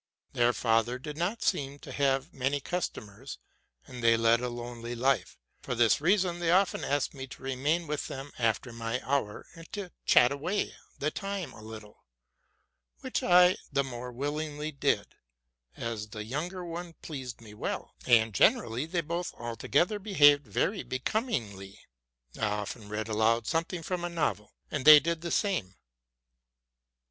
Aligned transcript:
Their 0.33 0.51
father 0.51 0.97
did 0.97 1.15
not 1.15 1.43
seem 1.43 1.77
to 1.77 1.91
have 1.91 2.33
many 2.33 2.59
customers, 2.59 3.37
and 3.85 4.03
they 4.03 4.17
led 4.17 4.41
a 4.41 4.49
lonely 4.49 4.95
life. 4.95 5.37
For 5.61 5.75
this 5.75 6.01
reason 6.01 6.39
they 6.39 6.49
often 6.49 6.83
asked 6.83 7.13
me 7.13 7.27
to 7.27 7.43
remain 7.43 7.85
with 7.85 8.07
them 8.07 8.31
after 8.39 8.73
my 8.73 8.99
hour, 9.07 9.45
and 9.53 9.71
to 9.73 9.91
chat 10.07 10.31
away 10.31 10.73
the 10.97 11.11
time 11.11 11.53
a 11.53 11.61
little, 11.61 12.03
which 13.01 13.21
I 13.21 13.57
the 13.71 13.83
more 13.83 14.11
willingly 14.11 14.71
did, 14.71 15.05
as 15.77 16.07
the 16.07 16.23
younger 16.23 16.65
one 16.65 16.93
pleased 17.03 17.39
me 17.39 17.53
well; 17.53 17.93
and 18.07 18.33
generally 18.33 18.87
they 18.87 19.01
both 19.01 19.35
altogether 19.35 19.99
behaved 19.99 20.47
very 20.47 20.81
becomingly. 20.81 21.79
I 22.39 22.47
often 22.47 22.89
read 22.89 23.07
aloud 23.07 23.45
something 23.45 23.83
from 23.83 24.03
a 24.03 24.09
novel, 24.09 24.51
and 24.71 24.83
they 24.83 24.99
did 24.99 25.21
the 25.21 25.29
same. 25.29 25.75